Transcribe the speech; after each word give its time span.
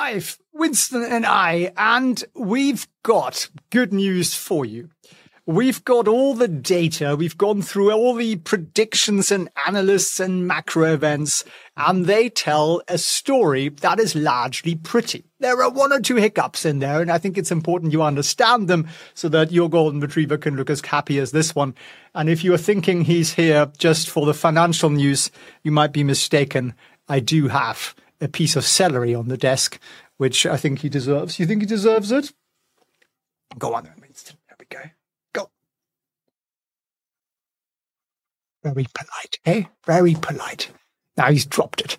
live, 0.00 0.38
Winston 0.54 1.02
and 1.02 1.26
I, 1.26 1.72
and 1.76 2.24
we've 2.34 2.88
got 3.02 3.50
good 3.68 3.92
news 3.92 4.32
for 4.32 4.64
you. 4.64 4.88
We've 5.44 5.84
got 5.84 6.08
all 6.08 6.34
the 6.34 6.48
data. 6.48 7.16
We've 7.16 7.36
gone 7.36 7.60
through 7.60 7.92
all 7.92 8.14
the 8.14 8.36
predictions 8.36 9.30
and 9.30 9.50
analysts 9.66 10.18
and 10.18 10.46
macro 10.48 10.94
events, 10.94 11.44
and 11.76 12.06
they 12.06 12.30
tell 12.30 12.80
a 12.88 12.96
story 12.96 13.68
that 13.68 14.00
is 14.00 14.14
largely 14.14 14.74
pretty. 14.74 15.26
There 15.38 15.62
are 15.62 15.70
one 15.70 15.92
or 15.92 16.00
two 16.00 16.16
hiccups 16.16 16.64
in 16.64 16.78
there, 16.78 17.02
and 17.02 17.12
I 17.12 17.18
think 17.18 17.36
it's 17.36 17.52
important 17.52 17.92
you 17.92 18.02
understand 18.02 18.68
them 18.68 18.88
so 19.12 19.28
that 19.28 19.52
your 19.52 19.68
golden 19.68 20.00
retriever 20.00 20.38
can 20.38 20.56
look 20.56 20.70
as 20.70 20.80
happy 20.80 21.18
as 21.18 21.32
this 21.32 21.54
one. 21.54 21.74
And 22.14 22.30
if 22.30 22.42
you're 22.42 22.56
thinking 22.56 23.04
he's 23.04 23.34
here 23.34 23.70
just 23.76 24.08
for 24.08 24.24
the 24.24 24.32
financial 24.32 24.88
news, 24.88 25.30
you 25.62 25.72
might 25.72 25.92
be 25.92 26.04
mistaken. 26.04 26.72
I 27.06 27.20
do 27.20 27.48
have 27.48 27.94
a 28.20 28.28
piece 28.28 28.56
of 28.56 28.64
celery 28.64 29.14
on 29.14 29.28
the 29.28 29.36
desk, 29.36 29.78
which 30.16 30.46
I 30.46 30.56
think 30.56 30.80
he 30.80 30.88
deserves. 30.88 31.38
You 31.38 31.46
think 31.46 31.62
he 31.62 31.66
deserves 31.66 32.12
it? 32.12 32.32
Go 33.58 33.74
on 33.74 33.90
Winston. 34.00 34.36
There 34.48 34.56
we 34.58 34.66
go. 34.66 34.82
Go. 35.32 35.50
Very 38.62 38.86
polite, 38.94 39.38
eh? 39.44 39.64
Very 39.86 40.14
polite. 40.14 40.70
Now 41.16 41.30
he's 41.30 41.46
dropped 41.46 41.80
it. 41.80 41.96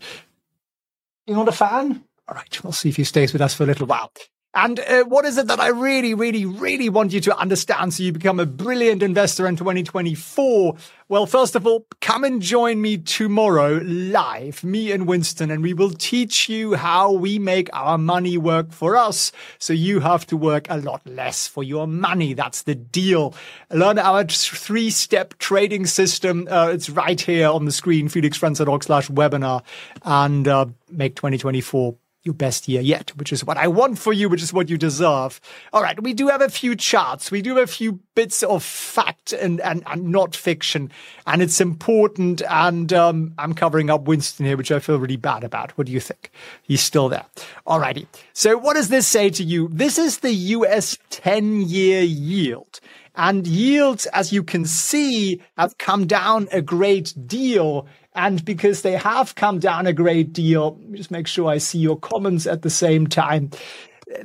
You're 1.26 1.38
not 1.38 1.48
a 1.48 1.54
fan? 1.54 2.04
All 2.28 2.36
right, 2.36 2.64
we'll 2.64 2.72
see 2.72 2.90
if 2.90 2.96
he 2.96 3.04
stays 3.04 3.34
with 3.34 3.42
us 3.42 3.54
for 3.54 3.64
a 3.64 3.68
little 3.68 3.88
while. 3.88 4.12
And 4.54 4.82
uh, 4.82 5.06
what 5.06 5.24
is 5.24 5.38
it 5.38 5.48
that 5.48 5.62
I 5.62 5.70
really, 5.70 6.14
really, 6.14 6.46
really 6.46 6.90
want 6.90 7.14
you 7.14 7.22
to 7.22 7.38
understand 7.38 7.94
so 7.94 8.04
you 8.04 8.12
become 8.12 8.38
a 8.38 8.46
brilliant 8.46 9.02
investor 9.02 9.48
in 9.48 9.56
2024? 9.56 10.76
Well, 11.08 11.26
first 11.26 11.56
of 11.56 11.66
all, 11.66 11.86
come 12.02 12.26
and 12.26 12.42
join 12.42 12.82
me 12.82 12.98
tomorrow 12.98 13.80
live, 13.82 14.62
me 14.62 14.92
and 14.92 15.08
Winston, 15.08 15.52
and 15.52 15.64
we 15.64 15.74
will 15.74 15.92
teach 15.92 16.50
you 16.50 16.74
how 16.74 17.14
we 17.14 17.40
make 17.40 17.70
our 17.72 17.98
money 17.98 18.38
work 18.38 18.74
for 18.74 18.98
us. 18.98 19.32
So 19.58 19.72
you 19.72 20.02
have 20.02 20.28
to 20.28 20.36
work 20.36 20.68
a 20.70 20.78
lot 20.78 21.02
less 21.06 21.48
for 21.48 21.64
your 21.64 21.88
money. 21.88 22.34
That's 22.34 22.64
the 22.64 22.76
deal. 22.76 23.34
Learn 23.70 24.00
our 24.00 24.26
three 24.26 24.90
step 24.90 25.38
trading 25.38 25.86
system. 25.86 26.50
Uh, 26.52 26.72
it's 26.74 26.90
right 26.90 27.20
here 27.20 27.48
on 27.48 27.64
the 27.64 27.72
screen, 27.72 28.10
felixfriends.org 28.10 28.84
slash 28.84 29.08
webinar 29.08 29.64
and 30.04 30.46
uh, 30.46 30.66
make 30.90 31.16
2024 31.16 31.96
your 32.24 32.34
best 32.34 32.68
year 32.68 32.82
yet, 32.82 33.16
which 33.18 33.34
is 33.34 33.44
what 33.44 33.58
I 33.58 33.68
want 33.68 33.98
for 33.98 34.14
you, 34.14 34.30
which 34.30 34.44
is 34.44 34.54
what 34.54 34.70
you 34.70 34.78
deserve. 34.78 35.42
All 35.74 35.82
right. 35.82 36.02
We 36.02 36.14
do 36.14 36.28
have 36.28 36.42
a 36.42 36.50
few 36.50 36.76
charts. 36.76 37.32
We 37.32 37.42
do 37.42 37.56
have 37.56 37.70
a 37.70 37.72
few 37.72 38.00
bits 38.14 38.44
of 38.44 38.64
fact 38.64 39.34
and, 39.34 39.60
and, 39.62 39.84
and 39.88 40.12
not 40.12 40.36
fiction. 40.36 40.92
And 41.26 41.42
it's 41.42 41.60
important. 41.60 42.44
And, 42.48 42.94
um, 42.94 43.34
I'm 43.38 43.54
covering 43.54 43.90
up 43.90 44.04
Winston 44.04 44.46
here, 44.46 44.58
which 44.58 44.72
I 44.72 44.80
feel 44.80 45.00
really 45.00 45.18
bad 45.18 45.44
about. 45.44 45.72
What 45.78 45.88
do 45.88 45.94
you 45.94 46.00
think? 46.00 46.32
He's 46.62 46.82
still 46.82 47.10
there. 47.10 47.26
All 47.66 47.80
righty. 47.80 48.08
So 48.34 48.58
what 48.58 48.76
does 48.76 48.90
this 48.90 49.08
say 49.08 49.30
to 49.32 49.44
you? 49.44 49.68
This 49.72 49.98
is 49.98 50.20
the 50.20 50.34
US 50.34 50.98
10 51.10 51.62
year 51.62 52.02
yield. 52.02 52.80
And 53.16 53.46
yields, 53.46 54.06
as 54.08 54.32
you 54.32 54.44
can 54.44 54.66
see, 54.66 55.42
have 55.58 55.78
come 55.78 56.08
down 56.08 56.48
a 56.52 56.62
great 56.62 57.14
deal 57.28 57.88
and 58.14 58.44
because 58.44 58.82
they 58.82 58.94
have 58.94 59.36
come 59.36 59.60
down 59.60 59.88
a 59.88 59.94
great 59.94 60.34
deal, 60.34 60.80
just 60.92 61.12
make 61.12 61.28
sure 61.28 61.50
I 61.50 61.60
see 61.60 61.80
your 61.80 61.98
comments 61.98 62.46
at 62.46 62.62
the 62.62 62.70
same 62.70 63.08
time. 63.08 63.52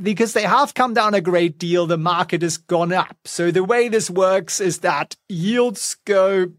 Because 0.02 0.32
they 0.32 0.42
have 0.42 0.74
come 0.74 0.94
down 0.94 1.14
a 1.14 1.20
great 1.20 1.58
deal, 1.58 1.86
the 1.86 1.96
market 1.96 2.42
has 2.42 2.56
gone 2.56 2.92
up. 2.92 3.16
So 3.24 3.52
the 3.52 3.62
way 3.62 3.88
this 3.88 4.10
works 4.10 4.60
is 4.60 4.80
that 4.80 5.14
yields 5.28 5.96
go 6.04 6.52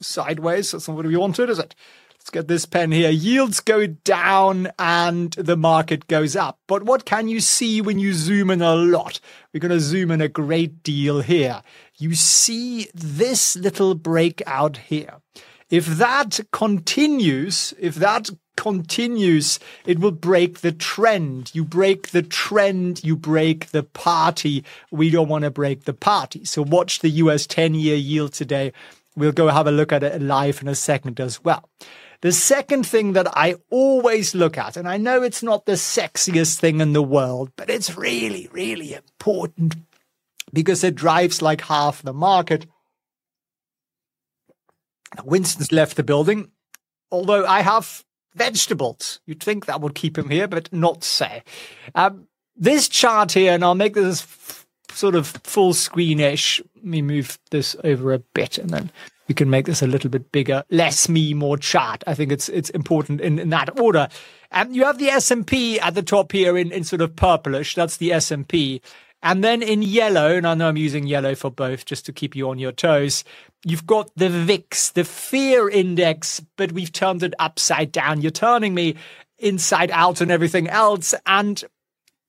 sideways. 0.00 0.70
That's 0.70 0.86
not 0.86 0.96
what 0.96 1.06
we 1.06 1.16
wanted, 1.16 1.50
is 1.50 1.58
it? 1.58 1.74
Let's 2.22 2.30
get 2.30 2.46
this 2.46 2.66
pen 2.66 2.92
here. 2.92 3.10
Yields 3.10 3.58
go 3.58 3.84
down 3.84 4.68
and 4.78 5.32
the 5.32 5.56
market 5.56 6.06
goes 6.06 6.36
up. 6.36 6.60
But 6.68 6.84
what 6.84 7.04
can 7.04 7.26
you 7.26 7.40
see 7.40 7.80
when 7.80 7.98
you 7.98 8.12
zoom 8.12 8.48
in 8.48 8.62
a 8.62 8.76
lot? 8.76 9.18
We're 9.52 9.58
going 9.58 9.72
to 9.72 9.80
zoom 9.80 10.12
in 10.12 10.20
a 10.20 10.28
great 10.28 10.84
deal 10.84 11.20
here. 11.20 11.62
You 11.96 12.14
see 12.14 12.86
this 12.94 13.56
little 13.56 13.96
breakout 13.96 14.76
here. 14.76 15.14
If 15.68 15.86
that 15.86 16.38
continues, 16.52 17.74
if 17.80 17.96
that 17.96 18.30
continues, 18.56 19.58
it 19.84 19.98
will 19.98 20.12
break 20.12 20.60
the 20.60 20.70
trend. 20.70 21.52
You 21.52 21.64
break 21.64 22.10
the 22.10 22.22
trend, 22.22 23.02
you 23.02 23.16
break 23.16 23.70
the 23.70 23.82
party. 23.82 24.64
We 24.92 25.10
don't 25.10 25.28
want 25.28 25.42
to 25.42 25.50
break 25.50 25.86
the 25.86 25.92
party. 25.92 26.44
So 26.44 26.62
watch 26.62 27.00
the 27.00 27.10
US 27.10 27.48
10 27.48 27.74
year 27.74 27.96
yield 27.96 28.32
today. 28.32 28.72
We'll 29.16 29.32
go 29.32 29.48
have 29.48 29.66
a 29.66 29.72
look 29.72 29.92
at 29.92 30.04
it 30.04 30.22
live 30.22 30.62
in 30.62 30.68
a 30.68 30.76
second 30.76 31.18
as 31.18 31.42
well. 31.42 31.68
The 32.22 32.32
second 32.32 32.86
thing 32.86 33.12
that 33.12 33.28
I 33.36 33.56
always 33.70 34.34
look 34.34 34.56
at, 34.56 34.76
and 34.76 34.88
I 34.88 34.96
know 34.96 35.22
it's 35.22 35.42
not 35.42 35.66
the 35.66 35.72
sexiest 35.72 36.58
thing 36.58 36.80
in 36.80 36.92
the 36.92 37.02
world, 37.02 37.50
but 37.56 37.68
it's 37.68 37.96
really, 37.96 38.48
really 38.52 38.94
important 38.94 39.76
because 40.52 40.82
it 40.82 40.94
drives 40.94 41.42
like 41.42 41.62
half 41.62 42.02
the 42.02 42.12
market 42.12 42.66
Winston's 45.24 45.72
left 45.72 45.96
the 45.96 46.02
building, 46.02 46.50
although 47.10 47.46
I 47.46 47.60
have 47.60 48.04
vegetables. 48.34 49.20
You'd 49.26 49.42
think 49.42 49.66
that 49.66 49.80
would 49.80 49.94
keep 49.94 50.16
him 50.16 50.30
here, 50.30 50.48
but 50.48 50.72
not 50.72 51.04
so. 51.04 51.28
Um, 51.94 52.28
this 52.56 52.88
chart 52.88 53.32
here, 53.32 53.52
and 53.52 53.64
I'll 53.64 53.74
make 53.74 53.94
this 53.94 54.26
sort 54.90 55.14
of 55.14 55.28
full 55.44 55.72
screenish. 55.72 56.60
Let 56.76 56.84
me 56.84 57.02
move 57.02 57.38
this 57.50 57.76
over 57.84 58.12
a 58.12 58.18
bit, 58.18 58.58
and 58.58 58.70
then 58.70 58.90
we 59.28 59.34
can 59.34 59.50
make 59.50 59.66
this 59.66 59.82
a 59.82 59.86
little 59.86 60.10
bit 60.10 60.32
bigger. 60.32 60.64
Less 60.70 61.08
me, 61.08 61.34
more 61.34 61.56
chart. 61.56 62.02
I 62.06 62.14
think 62.14 62.32
it's 62.32 62.48
it's 62.48 62.70
important 62.70 63.20
in, 63.20 63.38
in 63.38 63.50
that 63.50 63.78
order. 63.78 64.08
And 64.50 64.74
you 64.74 64.84
have 64.84 64.98
the 64.98 65.08
S&P 65.08 65.80
at 65.80 65.94
the 65.94 66.02
top 66.02 66.32
here 66.32 66.58
in, 66.58 66.72
in 66.72 66.84
sort 66.84 67.00
of 67.00 67.16
purplish. 67.16 67.74
That's 67.74 67.96
the 67.96 68.12
S&P. 68.12 68.82
And 69.22 69.42
then 69.42 69.62
in 69.62 69.82
yellow, 69.82 70.36
and 70.36 70.46
I 70.46 70.54
know 70.54 70.68
I'm 70.68 70.76
using 70.76 71.06
yellow 71.06 71.34
for 71.34 71.50
both 71.50 71.84
just 71.84 72.04
to 72.06 72.12
keep 72.12 72.34
you 72.34 72.50
on 72.50 72.58
your 72.58 72.72
toes, 72.72 73.22
you've 73.64 73.86
got 73.86 74.10
the 74.16 74.28
VIX, 74.28 74.90
the 74.90 75.04
fear 75.04 75.68
index, 75.68 76.40
but 76.56 76.72
we've 76.72 76.92
turned 76.92 77.22
it 77.22 77.32
upside 77.38 77.92
down. 77.92 78.20
You're 78.20 78.32
turning 78.32 78.74
me 78.74 78.96
inside 79.38 79.90
out 79.92 80.20
and 80.20 80.30
everything 80.30 80.68
else. 80.68 81.14
And 81.24 81.62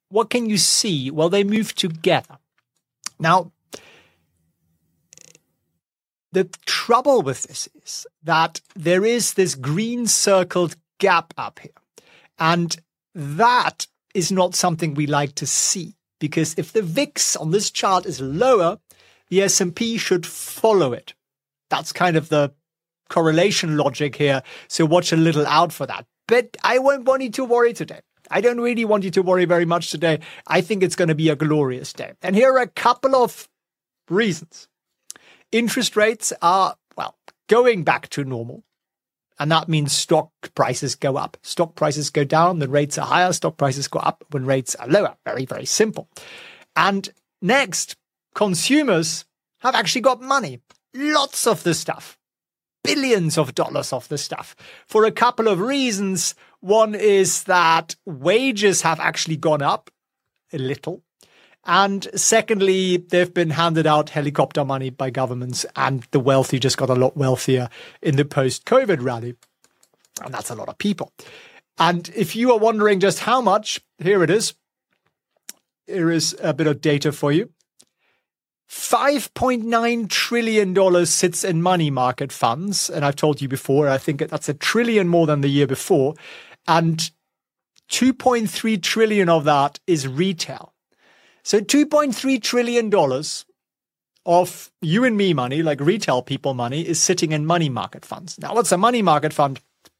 what 0.09 0.29
can 0.29 0.47
you 0.47 0.57
see? 0.57 1.09
Well, 1.09 1.29
they 1.29 1.43
move 1.43 1.73
together. 1.73 2.37
Now, 3.19 3.51
the 6.33 6.49
trouble 6.65 7.21
with 7.21 7.43
this 7.43 7.69
is 7.83 8.07
that 8.23 8.59
there 8.75 9.05
is 9.05 9.35
this 9.35 9.55
green 9.55 10.07
circled 10.07 10.75
gap 10.99 11.33
up 11.37 11.59
here. 11.59 11.71
And 12.39 12.75
that 13.13 13.87
is 14.13 14.31
not 14.31 14.55
something 14.55 14.93
we 14.93 15.07
like 15.07 15.35
to 15.35 15.45
see 15.45 15.95
because 16.19 16.55
if 16.57 16.73
the 16.73 16.81
VIX 16.81 17.35
on 17.35 17.51
this 17.51 17.69
chart 17.69 18.05
is 18.05 18.19
lower, 18.19 18.79
the 19.29 19.43
S&P 19.43 19.97
should 19.97 20.25
follow 20.25 20.93
it. 20.93 21.13
That's 21.69 21.91
kind 21.91 22.17
of 22.17 22.29
the 22.29 22.53
correlation 23.09 23.77
logic 23.77 24.15
here. 24.15 24.41
So 24.67 24.85
watch 24.85 25.11
a 25.11 25.17
little 25.17 25.45
out 25.45 25.71
for 25.71 25.85
that. 25.85 26.05
But 26.27 26.57
I 26.63 26.79
won't 26.79 27.05
want 27.05 27.21
you 27.21 27.29
to 27.31 27.45
worry 27.45 27.73
today. 27.73 27.99
I 28.31 28.41
don't 28.41 28.61
really 28.61 28.85
want 28.85 29.03
you 29.03 29.11
to 29.11 29.21
worry 29.21 29.45
very 29.45 29.65
much 29.65 29.91
today. 29.91 30.19
I 30.47 30.61
think 30.61 30.81
it's 30.81 30.95
going 30.95 31.09
to 31.09 31.15
be 31.15 31.29
a 31.29 31.35
glorious 31.35 31.93
day. 31.93 32.13
And 32.21 32.35
here 32.35 32.53
are 32.53 32.61
a 32.61 32.67
couple 32.67 33.15
of 33.15 33.47
reasons. 34.09 34.67
Interest 35.53 35.95
rates 35.95 36.33
are, 36.41 36.75
well, 36.97 37.15
going 37.47 37.83
back 37.83 38.09
to 38.09 38.23
normal. 38.23 38.63
And 39.37 39.51
that 39.51 39.69
means 39.69 39.91
stock 39.91 40.31
prices 40.55 40.95
go 40.95 41.15
up. 41.15 41.37
Stock 41.43 41.75
prices 41.75 42.09
go 42.09 42.23
down, 42.23 42.57
the 42.57 42.67
rates 42.67 42.97
are 42.97 43.05
higher. 43.05 43.31
Stock 43.31 43.55
prices 43.55 43.87
go 43.87 43.99
up 43.99 44.23
when 44.31 44.45
rates 44.45 44.73
are 44.75 44.87
lower. 44.87 45.15
Very, 45.25 45.45
very 45.45 45.65
simple. 45.65 46.09
And 46.75 47.07
next, 47.39 47.95
consumers 48.33 49.25
have 49.59 49.75
actually 49.75 50.01
got 50.01 50.21
money. 50.21 50.59
Lots 50.95 51.45
of 51.45 51.61
the 51.61 51.75
stuff. 51.75 52.17
Billions 52.83 53.37
of 53.37 53.53
dollars 53.53 53.93
of 53.93 54.09
the 54.09 54.17
stuff 54.17 54.55
for 54.87 55.05
a 55.05 55.11
couple 55.11 55.47
of 55.47 55.59
reasons. 55.59 56.33
One 56.61 56.95
is 56.95 57.43
that 57.43 57.95
wages 58.05 58.81
have 58.81 58.99
actually 58.99 59.37
gone 59.37 59.61
up 59.61 59.91
a 60.51 60.57
little. 60.57 61.03
And 61.65 62.07
secondly, 62.15 62.97
they've 62.97 63.33
been 63.33 63.51
handed 63.51 63.87
out 63.87 64.09
helicopter 64.09 64.65
money 64.65 64.89
by 64.89 65.09
governments, 65.09 65.65
and 65.75 66.05
the 66.11 66.19
wealthy 66.19 66.59
just 66.59 66.77
got 66.77 66.89
a 66.89 66.95
lot 66.95 67.15
wealthier 67.15 67.69
in 68.01 68.17
the 68.17 68.25
post 68.25 68.65
COVID 68.65 69.01
rally. 69.01 69.35
And 70.23 70.33
that's 70.33 70.49
a 70.49 70.55
lot 70.55 70.69
of 70.69 70.77
people. 70.77 71.11
And 71.77 72.11
if 72.15 72.35
you 72.35 72.51
are 72.51 72.59
wondering 72.59 72.99
just 72.99 73.19
how 73.19 73.41
much, 73.41 73.81
here 73.97 74.23
it 74.23 74.29
is. 74.29 74.53
Here 75.87 76.11
is 76.11 76.35
a 76.41 76.53
bit 76.53 76.67
of 76.67 76.81
data 76.81 77.11
for 77.11 77.31
you. 77.31 77.49
$5.9 78.69 80.09
trillion 80.09 81.05
sits 81.05 81.43
in 81.43 81.61
money 81.61 81.89
market 81.89 82.31
funds. 82.31 82.89
And 82.89 83.05
I've 83.05 83.15
told 83.15 83.41
you 83.41 83.47
before, 83.47 83.87
I 83.87 83.97
think 83.97 84.27
that's 84.29 84.49
a 84.49 84.53
trillion 84.53 85.07
more 85.07 85.27
than 85.27 85.41
the 85.41 85.49
year 85.49 85.67
before. 85.67 86.15
And 86.67 87.09
2.3 87.89 88.81
trillion 88.81 89.29
of 89.29 89.43
that 89.45 89.79
is 89.87 90.07
retail. 90.07 90.72
So 91.43 91.59
$2.3 91.59 92.41
trillion 92.41 92.91
of 94.25 94.71
you 94.81 95.03
and 95.03 95.17
me 95.17 95.33
money, 95.33 95.61
like 95.61 95.81
retail 95.81 96.21
people 96.21 96.53
money, 96.53 96.87
is 96.87 97.01
sitting 97.01 97.31
in 97.31 97.45
money 97.45 97.69
market 97.69 98.05
funds. 98.05 98.39
Now, 98.39 98.55
what's 98.55 98.71
a 98.71 98.77
money 98.77 99.01
market 99.01 99.33
fund? 99.33 99.59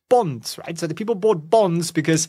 Bonds, 0.09 0.57
right? 0.59 0.77
So 0.77 0.87
the 0.87 0.95
people 0.95 1.15
bought 1.15 1.49
bonds 1.49 1.91
because 1.91 2.27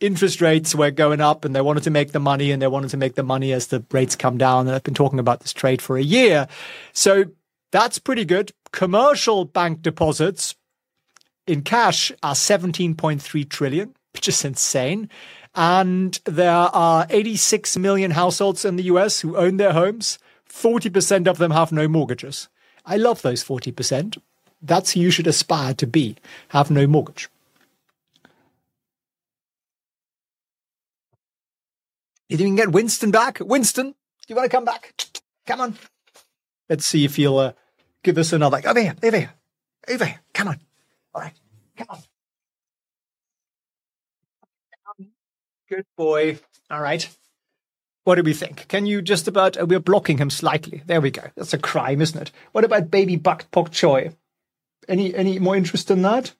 interest 0.00 0.40
rates 0.40 0.74
were 0.74 0.90
going 0.90 1.20
up 1.20 1.44
and 1.44 1.54
they 1.54 1.60
wanted 1.60 1.82
to 1.84 1.90
make 1.90 2.12
the 2.12 2.20
money 2.20 2.50
and 2.50 2.60
they 2.60 2.66
wanted 2.66 2.90
to 2.90 2.96
make 2.96 3.14
the 3.14 3.22
money 3.22 3.52
as 3.52 3.68
the 3.68 3.84
rates 3.90 4.16
come 4.16 4.38
down. 4.38 4.66
And 4.66 4.74
I've 4.74 4.82
been 4.82 4.94
talking 4.94 5.18
about 5.18 5.40
this 5.40 5.52
trade 5.52 5.82
for 5.82 5.96
a 5.96 6.02
year. 6.02 6.46
So 6.92 7.24
that's 7.70 7.98
pretty 7.98 8.24
good. 8.24 8.52
Commercial 8.72 9.44
bank 9.44 9.82
deposits 9.82 10.54
in 11.46 11.62
cash 11.62 12.12
are 12.22 12.34
17.3 12.34 13.48
trillion, 13.48 13.94
which 14.12 14.28
is 14.28 14.44
insane. 14.44 15.08
And 15.54 16.18
there 16.24 16.50
are 16.50 17.06
86 17.10 17.76
million 17.76 18.12
households 18.12 18.64
in 18.64 18.76
the 18.76 18.84
US 18.84 19.20
who 19.20 19.36
own 19.36 19.58
their 19.58 19.72
homes. 19.72 20.18
40% 20.48 21.26
of 21.26 21.38
them 21.38 21.50
have 21.50 21.72
no 21.72 21.88
mortgages. 21.88 22.48
I 22.84 22.96
love 22.96 23.22
those 23.22 23.44
40%. 23.44 24.18
That's 24.60 24.92
who 24.92 25.00
you 25.00 25.10
should 25.10 25.26
aspire 25.26 25.74
to 25.74 25.86
be. 25.86 26.16
Have 26.48 26.70
no 26.70 26.86
mortgage. 26.86 27.28
You 32.28 32.38
think 32.38 32.46
we 32.46 32.50
can 32.50 32.56
get 32.56 32.72
Winston 32.72 33.10
back? 33.10 33.40
Winston, 33.40 33.88
do 33.90 33.94
you 34.28 34.36
want 34.36 34.50
to 34.50 34.56
come 34.56 34.64
back? 34.64 34.94
Come 35.46 35.60
on. 35.60 35.78
Let's 36.70 36.86
see 36.86 37.04
if 37.04 37.18
you'll 37.18 37.38
uh, 37.38 37.52
give 38.02 38.16
us 38.16 38.32
another. 38.32 38.62
Over 38.64 38.80
here, 38.80 38.94
over 39.02 39.18
here, 39.18 39.32
over 39.88 40.04
here. 40.06 40.20
Come 40.32 40.48
on. 40.48 40.60
All 41.14 41.20
right, 41.20 41.34
come 41.76 41.88
on. 41.90 41.98
Good 45.72 45.86
boy. 45.96 46.38
All 46.70 46.82
right. 46.82 47.08
What 48.04 48.16
do 48.16 48.22
we 48.22 48.34
think? 48.34 48.68
Can 48.68 48.84
you 48.84 49.00
just 49.00 49.26
about? 49.26 49.58
Uh, 49.58 49.64
we're 49.64 49.80
blocking 49.80 50.18
him 50.18 50.28
slightly. 50.28 50.82
There 50.84 51.00
we 51.00 51.10
go. 51.10 51.22
That's 51.34 51.54
a 51.54 51.58
crime, 51.58 52.02
isn't 52.02 52.20
it? 52.20 52.30
What 52.52 52.64
about 52.64 52.90
baby 52.90 53.16
buck 53.16 53.50
Bok 53.50 53.70
Choy? 53.70 54.14
Any 54.86 55.14
any 55.14 55.38
more 55.38 55.56
interest 55.56 55.90
in 55.90 56.02
that? 56.02 56.34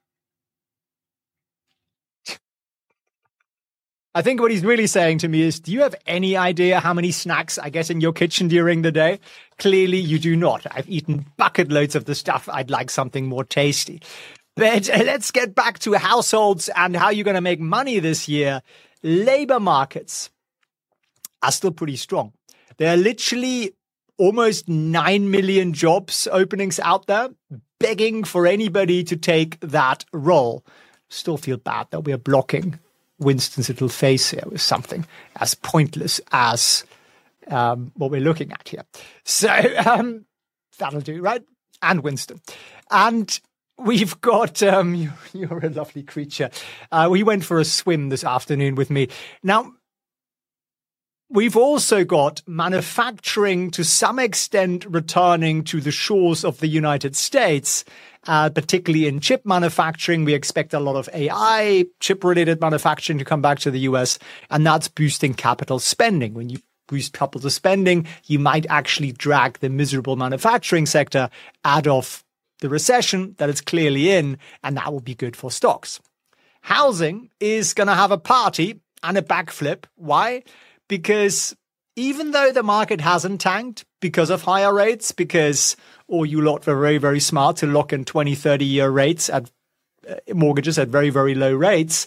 I 4.14 4.20
think 4.20 4.43
what 4.43 4.50
he's 4.50 4.67
really 4.67 4.87
saying 4.87 5.17
to 5.20 5.29
me 5.29 5.40
is, 5.40 5.61
do 5.61 5.73
you 5.73 5.81
have 5.81 5.94
any 6.06 6.37
idea 6.37 6.81
how 6.81 6.93
many 6.93 7.11
snacks 7.11 7.56
I 7.56 7.70
get 7.70 7.90
in 7.90 8.02
your 8.02 8.12
kitchen 8.12 8.49
during 8.49 8.82
the 8.82 8.93
day? 8.93 9.19
Clearly 9.56 9.96
you 9.96 10.19
do 10.19 10.37
not. 10.37 10.67
I've 10.70 10.90
eaten 10.90 11.25
bucket 11.38 11.73
loads 11.73 11.94
of 11.94 12.05
the 12.05 12.14
stuff. 12.14 12.50
I'd 12.52 12.70
like 12.70 12.90
something 12.90 13.25
more 13.25 13.44
tasty. 13.44 14.02
But 14.56 14.88
let's 14.88 15.31
get 15.31 15.55
back 15.55 15.79
to 15.79 15.94
households 15.94 16.69
and 16.69 16.94
how 16.94 17.08
you're 17.08 17.25
going 17.25 17.37
to 17.37 17.40
make 17.40 17.61
money 17.61 17.99
this 17.99 18.29
year. 18.29 18.61
Labor 19.02 19.60
markets 19.60 20.31
are 21.43 21.52
still 21.52 21.72
pretty 21.72 21.96
strong. 21.96 22.32
There 22.76 22.93
are 22.93 22.96
literally 22.96 23.75
almost 24.19 24.69
9 24.69 25.31
million 25.31 25.72
jobs 25.72 26.28
openings 26.31 26.78
out 26.81 27.06
there 27.06 27.31
begging 27.78 28.22
for 28.22 28.46
anybody 28.46 29.02
to 29.04 29.16
take 29.16 29.58
that 29.60 30.04
role. 30.12 30.64
Still 31.08 31.37
feel 31.37 31.56
bad 31.56 31.88
that 31.90 32.04
we're 32.04 32.19
blocking 32.19 32.78
Winston's 33.19 33.69
little 33.69 33.88
face 33.88 34.31
here 34.31 34.44
with 34.46 34.60
something 34.60 35.06
as 35.37 35.55
pointless 35.55 36.20
as 36.31 36.84
um, 37.48 37.93
what 37.96 38.10
we're 38.10 38.20
looking 38.20 38.52
at 38.52 38.69
here. 38.69 38.84
So 39.25 39.48
um, 39.87 40.25
that'll 40.78 41.00
do, 41.00 41.20
right? 41.20 41.43
And 41.82 42.02
Winston. 42.02 42.40
And 42.90 43.40
we've 43.84 44.20
got, 44.20 44.62
um, 44.62 44.94
you, 44.94 45.12
you're 45.32 45.64
a 45.64 45.70
lovely 45.70 46.02
creature. 46.02 46.50
Uh, 46.90 47.08
we 47.11 47.23
went 47.23 47.44
for 47.44 47.58
a 47.58 47.64
swim 47.64 48.08
this 48.08 48.25
afternoon 48.25 48.75
with 48.75 48.90
me. 48.90 49.08
Now, 49.43 49.73
We've 51.34 51.56
also 51.56 52.05
got 52.05 52.43
manufacturing 52.46 53.70
to 53.70 53.84
some 53.84 54.19
extent 54.19 54.84
returning 54.84 55.64
to 55.64 55.81
the 55.81 55.90
shores 55.90 56.44
of 56.44 56.61
the 56.61 56.67
United 56.67 57.17
States, 57.17 57.87
uh, 58.26 58.50
particularly 58.50 59.06
in 59.06 59.20
chip 59.20 59.46
manufacturing. 59.46 60.26
We 60.26 60.34
expect 60.34 60.75
a 60.75 60.79
lot 60.79 60.96
of 60.96 61.08
AI 61.14 61.87
chip 62.00 62.23
related 62.23 62.61
manufacturing 62.61 63.19
to 63.19 63.25
come 63.25 63.40
back 63.40 63.61
to 63.61 63.70
the 63.70 63.81
US, 63.81 64.19
and 64.50 64.67
that's 64.67 64.88
boosting 64.88 65.32
capital 65.32 65.79
spending. 65.79 66.34
When 66.34 66.50
you 66.50 66.58
boost 66.87 67.14
capital 67.14 67.49
spending, 67.49 68.06
you 68.26 68.38
might 68.38 68.67
actually 68.69 69.12
drag 69.12 69.58
the 69.61 69.70
miserable 69.70 70.17
manufacturing 70.17 70.84
sector 70.84 71.31
out 71.64 71.87
of 71.87 72.23
the 72.62 72.70
recession 72.70 73.35
that 73.37 73.50
it's 73.50 73.61
clearly 73.61 74.11
in, 74.11 74.38
and 74.64 74.76
that 74.79 74.91
will 74.91 75.00
be 75.00 75.14
good 75.14 75.37
for 75.37 75.50
stocks. 75.50 76.00
Housing 76.62 77.29
is 77.38 77.75
going 77.75 77.88
to 77.88 77.94
have 77.94 78.11
a 78.11 78.19
party 78.19 78.81
and 79.03 79.19
a 79.19 79.23
backflip. 79.23 79.85
Why? 79.97 80.43
because 80.93 81.56
even 81.97 82.32
though 82.32 82.53
the 82.53 82.62
market 82.62 83.00
hasn't 83.00 83.41
tanked 83.41 83.87
because 84.03 84.29
of 84.29 84.43
higher 84.43 84.75
rates, 84.75 85.11
because 85.11 85.75
or 86.06 86.20
oh, 86.20 86.25
you 86.25 86.43
lot 86.43 86.67
were 86.67 86.79
very, 86.79 86.99
very 86.99 87.19
smart 87.19 87.56
to 87.56 87.67
lock 87.67 87.94
in 87.94 88.05
20, 88.05 88.35
30 88.35 88.67
year 88.67 88.91
rates 88.91 89.31
at 89.31 89.50
uh, 90.06 90.17
mortgages 90.35 90.79
at 90.79 90.88
very, 90.88 91.08
very 91.08 91.35
low 91.35 91.55
rates, 91.55 92.06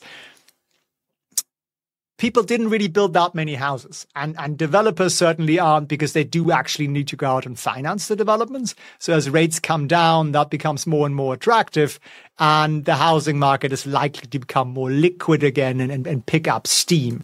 people 2.18 2.44
didn't 2.44 2.70
really 2.70 2.88
build 2.88 3.14
that 3.14 3.36
many 3.36 3.56
houses. 3.56 4.08
And, 4.16 4.36
and 4.40 4.58
developers 4.58 5.14
certainly 5.14 5.60
aren't 5.60 5.88
because 5.88 6.14
they 6.14 6.24
do 6.24 6.52
actually 6.52 6.88
need 6.88 7.08
to 7.10 7.16
go 7.16 7.28
out 7.28 7.46
and 7.46 7.58
finance 7.58 8.08
the 8.08 8.16
developments. 8.16 8.76
So 9.00 9.14
as 9.14 9.30
rates 9.30 9.60
come 9.60 9.88
down, 9.88 10.32
that 10.32 10.50
becomes 10.50 10.88
more 10.88 11.06
and 11.06 11.16
more 11.16 11.34
attractive. 11.34 12.00
And 12.40 12.86
the 12.86 12.96
housing 12.96 13.40
market 13.40 13.72
is 13.72 13.86
likely 13.86 14.28
to 14.28 14.40
become 14.40 14.70
more 14.70 14.90
liquid 14.90 15.44
again 15.44 15.80
and, 15.82 15.92
and, 15.92 16.08
and 16.08 16.26
pick 16.26 16.48
up 16.48 16.68
steam. 16.68 17.24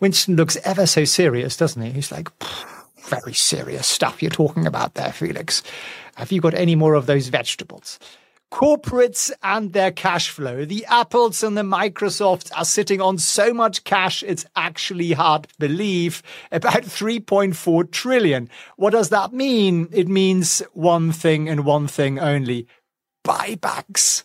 Winston 0.00 0.36
looks 0.36 0.56
ever 0.64 0.86
so 0.86 1.04
serious, 1.04 1.56
doesn't 1.56 1.82
he? 1.82 1.90
He's 1.90 2.10
like, 2.12 2.28
very 3.04 3.34
serious 3.34 3.86
stuff 3.86 4.22
you're 4.22 4.30
talking 4.30 4.66
about 4.66 4.94
there, 4.94 5.12
Felix. 5.12 5.62
Have 6.16 6.32
you 6.32 6.40
got 6.40 6.54
any 6.54 6.74
more 6.74 6.94
of 6.94 7.06
those 7.06 7.28
vegetables? 7.28 7.98
Corporates 8.52 9.32
and 9.42 9.72
their 9.72 9.90
cash 9.90 10.28
flow. 10.28 10.64
The 10.64 10.84
Apples 10.84 11.42
and 11.42 11.56
the 11.56 11.62
Microsofts 11.62 12.52
are 12.54 12.66
sitting 12.66 13.00
on 13.00 13.16
so 13.18 13.52
much 13.52 13.82
cash, 13.84 14.22
it's 14.22 14.44
actually 14.54 15.12
hard 15.12 15.44
to 15.44 15.54
believe. 15.58 16.22
About 16.52 16.82
3.4 16.82 17.90
trillion. 17.90 18.48
What 18.76 18.90
does 18.90 19.08
that 19.08 19.32
mean? 19.32 19.88
It 19.90 20.06
means 20.06 20.62
one 20.74 21.10
thing 21.10 21.48
and 21.48 21.64
one 21.64 21.88
thing 21.88 22.18
only. 22.20 22.68
Buybacks 23.24 24.24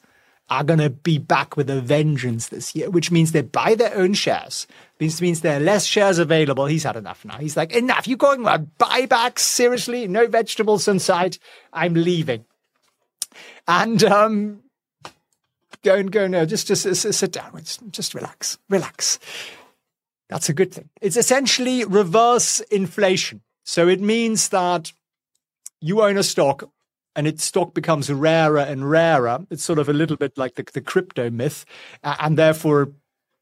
are 0.49 0.63
going 0.63 0.79
to 0.79 0.89
be 0.89 1.17
back 1.17 1.55
with 1.55 1.69
a 1.69 1.81
vengeance 1.81 2.49
this 2.49 2.75
year, 2.75 2.89
which 2.89 3.11
means 3.11 3.31
they 3.31 3.41
buy 3.41 3.75
their 3.75 3.95
own 3.95 4.13
shares. 4.13 4.67
Means 4.99 5.21
means 5.21 5.41
there 5.41 5.57
are 5.57 5.63
less 5.63 5.85
shares 5.85 6.19
available. 6.19 6.65
He's 6.65 6.83
had 6.83 6.95
enough 6.95 7.23
now. 7.23 7.37
He's 7.37 7.55
like, 7.55 7.73
enough. 7.73 8.07
You're 8.07 8.17
going 8.17 8.41
about 8.41 8.77
buybacks? 8.77 9.39
Seriously? 9.39 10.07
No 10.07 10.27
vegetables 10.27 10.87
in 10.87 10.99
sight. 10.99 11.39
I'm 11.71 11.93
leaving 11.93 12.45
and 13.67 14.03
um, 14.03 14.63
go 15.83 15.95
and 15.95 16.11
go. 16.11 16.27
No, 16.27 16.45
just 16.45 16.67
just, 16.67 16.83
just 16.83 17.19
sit 17.19 17.31
down. 17.31 17.61
Just 17.91 18.13
relax, 18.13 18.57
relax. 18.69 19.19
That's 20.29 20.49
a 20.49 20.53
good 20.53 20.73
thing. 20.73 20.89
It's 21.01 21.17
essentially 21.17 21.85
reverse 21.85 22.59
inflation. 22.59 23.41
So 23.63 23.87
it 23.87 24.01
means 24.01 24.49
that 24.49 24.91
you 25.81 26.01
own 26.01 26.17
a 26.17 26.23
stock 26.23 26.69
and 27.15 27.27
its 27.27 27.43
stock 27.43 27.73
becomes 27.73 28.11
rarer 28.11 28.59
and 28.59 28.89
rarer. 28.89 29.45
It's 29.49 29.63
sort 29.63 29.79
of 29.79 29.89
a 29.89 29.93
little 29.93 30.17
bit 30.17 30.37
like 30.37 30.55
the, 30.55 30.63
the 30.71 30.81
crypto 30.81 31.29
myth, 31.29 31.65
and 32.03 32.37
therefore 32.37 32.91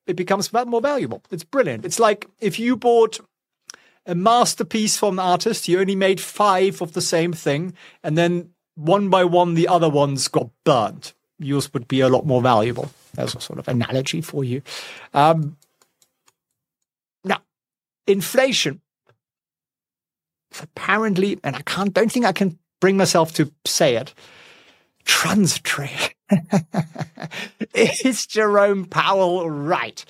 it 0.07 0.15
becomes 0.15 0.53
more 0.53 0.81
valuable. 0.81 1.21
It's 1.29 1.43
brilliant. 1.43 1.85
It's 1.85 1.99
like 1.99 2.27
if 2.39 2.57
you 2.57 2.77
bought 2.77 3.19
a 4.05 4.15
masterpiece 4.15 4.97
from 4.97 5.19
an 5.19 5.25
artist, 5.25 5.67
you 5.67 5.79
only 5.79 5.95
made 5.95 6.21
five 6.21 6.81
of 6.81 6.93
the 6.93 7.01
same 7.01 7.33
thing, 7.33 7.73
and 8.01 8.17
then 8.17 8.51
one 8.75 9.09
by 9.09 9.23
one, 9.23 9.53
the 9.53 9.67
other 9.67 9.89
ones 9.89 10.27
got 10.27 10.49
burnt. 10.63 11.13
Yours 11.39 11.73
would 11.73 11.87
be 11.87 12.01
a 12.01 12.09
lot 12.09 12.25
more 12.25 12.41
valuable. 12.41 12.91
There's 13.13 13.35
a 13.35 13.41
sort 13.41 13.59
of 13.59 13.67
analogy 13.67 14.21
for 14.21 14.43
you. 14.43 14.61
Um, 15.13 15.57
now, 17.23 17.41
inflation 18.07 18.81
apparently, 20.61 21.39
and 21.43 21.55
I 21.55 21.61
can't, 21.61 21.93
don't 21.93 22.11
think 22.11 22.25
I 22.25 22.31
can 22.31 22.57
bring 22.79 22.97
myself 22.97 23.33
to 23.33 23.51
say 23.65 23.95
it, 23.95 24.13
transitory. 25.03 25.91
is 27.73 28.25
Jerome 28.25 28.85
Powell 28.85 29.49
right? 29.49 30.03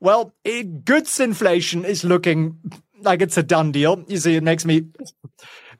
Well, 0.00 0.34
goods 0.84 1.20
inflation 1.20 1.84
is 1.84 2.04
looking 2.04 2.58
like 3.00 3.22
it's 3.22 3.36
a 3.36 3.42
done 3.42 3.72
deal. 3.72 4.04
You 4.08 4.18
see, 4.18 4.36
it 4.36 4.42
makes 4.42 4.64
me 4.64 4.86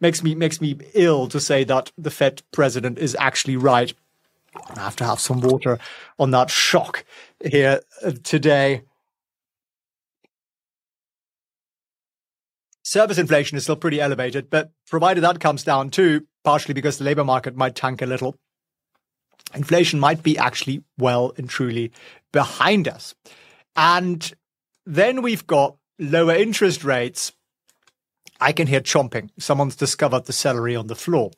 makes 0.01 0.23
me 0.23 0.35
makes 0.35 0.61
me 0.61 0.79
ill 0.95 1.29
to 1.29 1.41
say 1.41 1.65
that 1.65 1.93
the 1.97 2.11
Fed 2.11 2.43
president 2.53 2.99
is 2.99 3.17
actually 3.19 3.57
right. 3.57 3.93
I 4.77 4.81
have 4.81 4.97
to 4.97 5.05
have 5.05 5.21
some 5.21 5.41
water 5.41 5.79
on 6.19 6.31
that 6.31 6.51
shock 6.51 7.05
here 7.45 7.81
uh, 8.03 8.13
today. 8.23 8.83
Service 12.83 13.19
inflation 13.19 13.57
is 13.57 13.65
still 13.65 13.77
pretty 13.77 14.01
elevated, 14.01 14.49
but 14.49 14.71
provided 14.89 15.23
that 15.23 15.41
comes 15.41 15.65
down 15.65 15.91
too, 15.91 16.27
partially 16.45 16.73
because 16.73 16.99
the 16.99 17.05
labor 17.05 17.25
market 17.25 17.57
might 17.57 17.75
tank 17.75 18.01
a 18.01 18.07
little, 18.07 18.37
inflation 19.55 19.99
might 19.99 20.23
be 20.23 20.39
actually 20.39 20.85
well 20.97 21.33
and 21.37 21.51
truly 21.51 21.91
behind 22.33 22.87
us. 22.87 23.15
And 23.75 24.33
then 24.85 25.21
we've 25.21 25.47
got 25.47 25.77
lower 25.99 26.35
interest 26.35 26.85
rates 26.85 27.33
I 28.41 28.53
can 28.53 28.67
hear 28.67 28.81
chomping. 28.81 29.31
Someone's 29.39 29.77
discovered 29.77 30.27
the 30.27 30.33
celery 30.33 30.77
on 30.77 30.87
the 30.87 30.95
floor. 30.95 31.31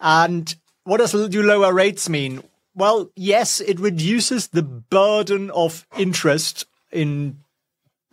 And 0.00 0.54
what 0.84 0.98
does 0.98 1.12
do 1.28 1.42
lower 1.42 1.72
rates 1.72 2.08
mean? 2.08 2.42
Well, 2.74 3.10
yes, 3.16 3.60
it 3.60 3.78
reduces 3.80 4.48
the 4.48 4.62
burden 4.62 5.50
of 5.50 5.86
interest 5.96 6.66
in 6.90 7.38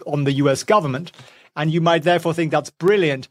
on 0.05 0.25
the 0.25 0.33
US 0.33 0.63
government. 0.63 1.11
And 1.55 1.71
you 1.71 1.81
might 1.81 2.03
therefore 2.03 2.33
think 2.33 2.51
that's 2.51 2.69
brilliant. 2.69 3.27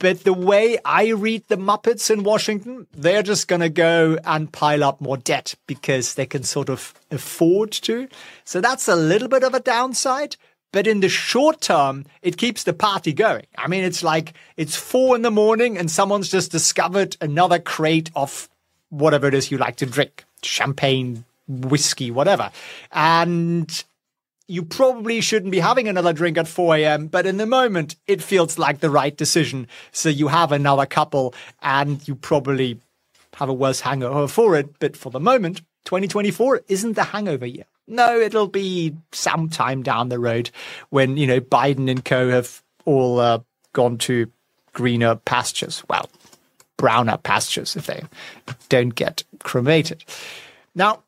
But 0.00 0.22
the 0.22 0.32
way 0.32 0.78
I 0.84 1.08
read 1.08 1.44
the 1.48 1.56
Muppets 1.56 2.10
in 2.10 2.22
Washington, 2.22 2.86
they're 2.92 3.22
just 3.22 3.48
going 3.48 3.62
to 3.62 3.68
go 3.68 4.16
and 4.24 4.52
pile 4.52 4.84
up 4.84 5.00
more 5.00 5.16
debt 5.16 5.56
because 5.66 6.14
they 6.14 6.26
can 6.26 6.44
sort 6.44 6.70
of 6.70 6.94
afford 7.10 7.72
to. 7.72 8.08
So 8.44 8.60
that's 8.60 8.86
a 8.86 8.94
little 8.94 9.28
bit 9.28 9.42
of 9.42 9.54
a 9.54 9.60
downside. 9.60 10.36
But 10.72 10.86
in 10.86 11.00
the 11.00 11.08
short 11.08 11.60
term, 11.60 12.04
it 12.22 12.36
keeps 12.36 12.64
the 12.64 12.72
party 12.72 13.12
going. 13.12 13.46
I 13.56 13.68
mean, 13.68 13.84
it's 13.84 14.02
like 14.02 14.34
it's 14.56 14.76
four 14.76 15.16
in 15.16 15.22
the 15.22 15.30
morning 15.30 15.78
and 15.78 15.90
someone's 15.90 16.30
just 16.30 16.52
discovered 16.52 17.16
another 17.20 17.58
crate 17.58 18.10
of 18.14 18.48
whatever 18.90 19.26
it 19.26 19.34
is 19.34 19.50
you 19.50 19.58
like 19.58 19.76
to 19.76 19.86
drink 19.86 20.24
champagne, 20.42 21.24
whiskey, 21.46 22.10
whatever. 22.10 22.50
And 22.92 23.84
you 24.46 24.62
probably 24.62 25.20
shouldn't 25.20 25.52
be 25.52 25.58
having 25.58 25.88
another 25.88 26.12
drink 26.12 26.38
at 26.38 26.48
4 26.48 26.76
a.m., 26.76 27.06
but 27.06 27.26
in 27.26 27.36
the 27.36 27.46
moment, 27.46 27.96
it 28.06 28.22
feels 28.22 28.58
like 28.58 28.80
the 28.80 28.90
right 28.90 29.16
decision. 29.16 29.68
So 29.92 30.08
you 30.08 30.28
have 30.28 30.52
another 30.52 30.86
couple 30.86 31.34
and 31.62 32.06
you 32.08 32.14
probably 32.14 32.80
have 33.34 33.48
a 33.48 33.54
worse 33.54 33.80
hangover 33.80 34.26
for 34.26 34.56
it. 34.56 34.78
But 34.78 34.96
for 34.96 35.10
the 35.10 35.20
moment, 35.20 35.60
2024 35.84 36.62
isn't 36.68 36.94
the 36.94 37.04
hangover 37.04 37.46
year. 37.46 37.66
No, 37.88 38.20
it'll 38.20 38.48
be 38.48 38.94
sometime 39.12 39.82
down 39.82 40.10
the 40.10 40.18
road 40.18 40.50
when, 40.90 41.16
you 41.16 41.26
know, 41.26 41.40
Biden 41.40 41.90
and 41.90 42.04
co 42.04 42.28
have 42.30 42.62
all 42.84 43.18
uh, 43.18 43.40
gone 43.72 43.98
to 43.98 44.30
greener 44.74 45.16
pastures. 45.16 45.82
Well, 45.88 46.10
browner 46.76 47.16
pastures 47.16 47.74
if 47.74 47.86
they 47.86 48.04
don't 48.68 48.94
get 48.94 49.24
cremated. 49.42 50.04
Now, 50.74 51.02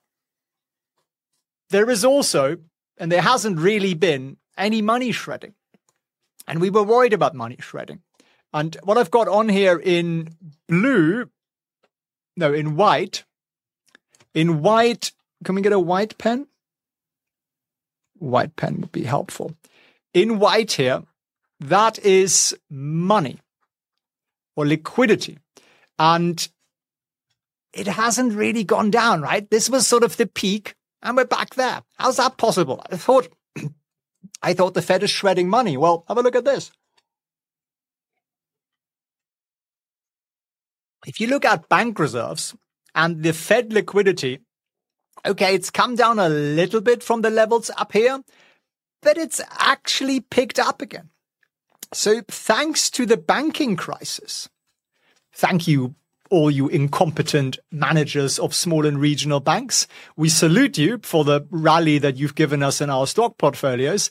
there 1.69 1.89
is 1.91 2.05
also 2.05 2.57
and 3.01 3.11
there 3.11 3.23
hasn't 3.23 3.59
really 3.59 3.95
been 3.95 4.37
any 4.59 4.83
money 4.83 5.11
shredding. 5.11 5.55
And 6.47 6.61
we 6.61 6.71
were 6.71 6.83
worried 6.83 7.15
about 7.15 7.35
money 7.35 7.57
shredding. 7.59 8.03
And 8.53 8.77
what 8.83 8.99
I've 8.99 9.11
got 9.11 9.29
on 9.29 9.49
here 9.49 9.79
in 9.79 10.35
blue, 10.69 11.31
no, 12.37 12.53
in 12.53 12.77
white, 12.77 13.25
in 14.35 14.61
white, 14.61 15.13
can 15.45 15.55
we 15.55 15.63
get 15.63 15.73
a 15.73 15.79
white 15.79 16.19
pen? 16.19 16.47
White 18.21 18.55
pen 18.57 18.81
would 18.81 18.93
be 18.93 19.05
helpful. 19.05 19.57
In 20.15 20.39
white 20.39 20.73
here, 20.73 21.03
that 21.59 21.99
is 21.99 22.57
money 22.71 23.39
or 24.57 24.67
liquidity. 24.67 25.39
And 25.99 26.49
it 27.73 27.87
hasn't 27.87 28.35
really 28.35 28.65
gone 28.65 28.91
down, 28.91 29.23
right? 29.23 29.49
This 29.51 29.71
was 29.71 29.87
sort 29.87 30.03
of 30.03 30.17
the 30.17 30.27
peak 30.27 30.75
and 31.03 31.17
we're 31.17 31.25
back 31.25 31.55
there. 31.55 31.83
How's 31.99 32.19
that 32.19 32.37
possible? 32.37 32.85
I 32.91 32.97
thought, 32.97 33.29
I 34.43 34.55
thought 34.55 34.75
the 34.75 34.83
Fed 34.83 35.03
is 35.03 35.11
shredding 35.11 35.49
money. 35.49 35.77
Well, 35.77 36.05
have 36.09 36.19
a 36.19 36.23
look 36.23 36.37
at 36.37 36.45
this. 36.45 36.71
If 41.07 41.21
you 41.21 41.29
look 41.29 41.45
at 41.47 41.69
bank 41.69 41.99
reserves 41.99 42.55
and 42.95 43.23
the 43.23 43.33
Fed 43.33 43.73
liquidity, 43.73 44.41
okay, 45.27 45.55
it's 45.55 45.71
come 45.71 45.95
down 45.95 46.19
a 46.19 46.29
little 46.29 46.81
bit 46.81 47.03
from 47.03 47.23
the 47.23 47.31
levels 47.31 47.71
up 47.77 47.93
here, 47.93 48.21
but 49.03 49.17
it's 49.17 49.41
actually 49.59 50.21
picked 50.21 50.59
up 50.59 50.83
again. 50.83 51.11
So 51.93 52.23
thanks 52.29 52.91
to 52.91 53.07
the 53.07 53.17
banking 53.17 53.77
crisis, 53.77 54.49
thank 55.33 55.67
you, 55.67 55.95
all 56.31 56.51
you 56.51 56.69
incompetent 56.69 57.59
managers 57.73 58.39
of 58.39 58.55
small 58.55 58.87
and 58.87 59.01
regional 59.01 59.41
banks. 59.41 59.89
We 60.17 60.29
salute 60.29 60.79
you 60.79 61.01
for 61.03 61.25
the 61.25 61.47
rally 61.51 61.99
that 61.99 62.17
you've 62.17 62.37
given 62.37 62.63
us 62.63 62.81
in 62.81 62.91
our 62.91 63.07
stock 63.07 63.37
portfolios. 63.39 64.11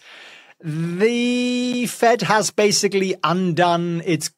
The 0.62 1.86
Fed 1.86 2.24
has 2.24 2.52
basically 2.52 3.16
undone 3.24 4.02
its 4.06 4.32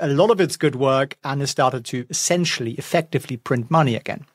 a 0.00 0.08
lot 0.08 0.30
of 0.30 0.40
its 0.40 0.56
good 0.56 0.74
work 0.74 1.16
and 1.22 1.40
has 1.40 1.50
started 1.50 1.84
to 1.86 2.04
essentially 2.10 2.72
effectively 2.72 3.36
print 3.36 3.70
money 3.70 3.94
again. 3.94 4.26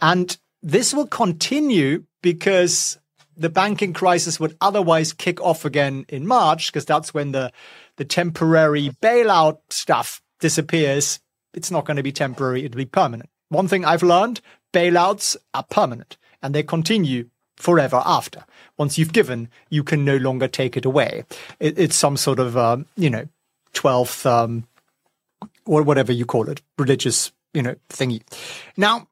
And 0.00 0.36
this 0.62 0.92
will 0.92 1.06
continue 1.06 2.04
because 2.22 2.98
the 3.36 3.48
banking 3.48 3.92
crisis 3.92 4.40
would 4.40 4.56
otherwise 4.60 5.12
kick 5.12 5.40
off 5.40 5.64
again 5.64 6.04
in 6.08 6.26
March 6.26 6.72
because 6.72 6.84
that's 6.84 7.14
when 7.14 7.32
the 7.32 7.52
the 7.96 8.04
temporary 8.04 8.90
bailout 9.02 9.58
stuff 9.70 10.20
disappears 10.40 11.20
it's 11.54 11.70
not 11.70 11.84
going 11.84 11.96
to 11.96 12.02
be 12.02 12.12
temporary, 12.12 12.64
it'll 12.64 12.76
be 12.76 12.84
permanent. 12.84 13.28
One 13.48 13.68
thing 13.68 13.84
I've 13.84 14.02
learned 14.02 14.40
bailouts 14.72 15.36
are 15.54 15.64
permanent 15.64 16.16
and 16.42 16.54
they 16.54 16.62
continue 16.62 17.30
forever 17.56 18.02
after. 18.04 18.44
Once 18.76 18.98
you've 18.98 19.12
given, 19.12 19.48
you 19.68 19.82
can 19.82 20.04
no 20.04 20.16
longer 20.16 20.46
take 20.46 20.76
it 20.76 20.84
away. 20.84 21.24
It, 21.58 21.78
it's 21.78 21.96
some 21.96 22.16
sort 22.16 22.38
of, 22.38 22.56
um, 22.56 22.86
you 22.96 23.10
know, 23.10 23.28
12th, 23.74 24.24
um, 24.26 24.68
or 25.66 25.82
whatever 25.82 26.12
you 26.12 26.24
call 26.24 26.48
it, 26.48 26.62
religious, 26.78 27.32
you 27.52 27.62
know, 27.62 27.74
thingy. 27.90 28.22
Now, 28.76 29.07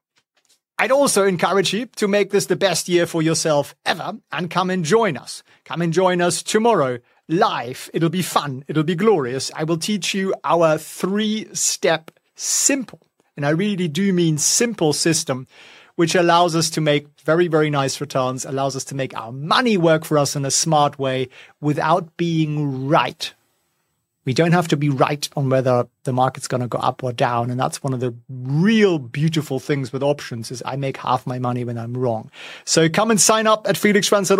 I'd 0.79 0.91
also 0.91 1.25
encourage 1.25 1.73
you 1.73 1.87
to 1.95 2.07
make 2.07 2.29
this 2.29 2.45
the 2.45 2.55
best 2.55 2.87
year 2.87 3.07
for 3.07 3.23
yourself 3.23 3.73
ever 3.83 4.17
and 4.31 4.49
come 4.49 4.69
and 4.69 4.85
join 4.85 5.17
us. 5.17 5.41
Come 5.65 5.81
and 5.81 5.91
join 5.91 6.21
us 6.21 6.43
tomorrow 6.43 6.99
live. 7.27 7.89
It'll 7.95 8.09
be 8.09 8.21
fun. 8.21 8.63
It'll 8.67 8.83
be 8.83 8.93
glorious. 8.93 9.51
I 9.55 9.63
will 9.63 9.79
teach 9.79 10.13
you 10.13 10.35
our 10.43 10.77
three 10.77 11.47
step 11.53 12.11
simple, 12.35 13.01
and 13.35 13.43
I 13.43 13.49
really 13.49 13.87
do 13.87 14.13
mean 14.13 14.37
simple 14.37 14.93
system, 14.93 15.47
which 15.95 16.13
allows 16.13 16.55
us 16.55 16.69
to 16.69 16.81
make 16.81 17.07
very, 17.21 17.47
very 17.47 17.71
nice 17.71 17.99
returns, 17.99 18.45
allows 18.45 18.75
us 18.75 18.83
to 18.85 18.95
make 18.95 19.17
our 19.17 19.31
money 19.31 19.77
work 19.77 20.05
for 20.05 20.19
us 20.19 20.35
in 20.35 20.45
a 20.45 20.51
smart 20.51 20.99
way 20.99 21.29
without 21.59 22.17
being 22.17 22.87
right. 22.87 23.33
We 24.27 24.33
don't 24.33 24.51
have 24.51 24.67
to 24.67 24.75
be 24.75 24.89
right 24.89 25.27
on 25.37 25.49
whether 25.49 25.87
the 26.03 26.11
market's 26.11 26.49
going 26.49 26.59
to 26.59 26.67
go 26.67 26.79
up 26.79 27.01
or 27.01 27.13
down. 27.13 27.49
And 27.49 27.57
that's 27.57 27.81
one 27.81 27.93
of 27.93 28.01
the 28.01 28.13
real 28.27 28.99
beautiful 28.99 29.57
things 29.57 29.93
with 29.93 30.03
options 30.03 30.51
is 30.51 30.61
I 30.65 30.75
make 30.75 30.97
half 30.97 31.25
my 31.25 31.39
money 31.39 31.63
when 31.63 31.77
I'm 31.77 31.95
wrong. 31.95 32.29
So 32.65 32.89
come 32.89 33.09
and 33.09 33.21
sign 33.21 33.47
up 33.47 33.65
at 33.69 33.75
felixfriends.org. 33.75 34.37